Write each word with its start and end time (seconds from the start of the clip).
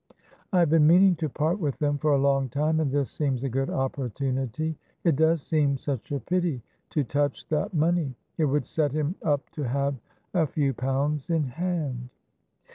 "I 0.51 0.57
have 0.61 0.71
been 0.71 0.87
meaning 0.87 1.13
to 1.17 1.29
part 1.29 1.59
with 1.59 1.77
them 1.77 1.99
for 1.99 2.13
a 2.13 2.17
long 2.17 2.49
time, 2.49 2.79
and 2.79 2.91
this 2.91 3.11
seems 3.11 3.43
a 3.43 3.49
good 3.49 3.69
opportunity; 3.69 4.75
it 5.03 5.15
does 5.15 5.43
seem 5.43 5.77
such 5.77 6.11
a 6.11 6.19
pity 6.19 6.63
to 6.89 7.03
touch 7.03 7.47
that 7.49 7.75
money; 7.75 8.15
it 8.39 8.45
would 8.45 8.65
set 8.65 8.93
him 8.93 9.13
up 9.21 9.47
to 9.51 9.61
have 9.61 9.93
a 10.33 10.47
few 10.47 10.73
pounds 10.73 11.29
in 11.29 11.43
hand." 11.43 12.09